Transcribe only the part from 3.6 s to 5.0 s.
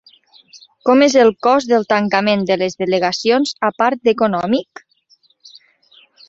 a part d'econòmic?